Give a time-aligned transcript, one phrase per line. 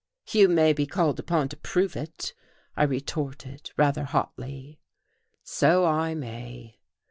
[0.31, 2.33] "You may be called upon to prove it,"
[2.75, 4.79] I retorted, rather hotly.
[5.43, 6.79] "So I may."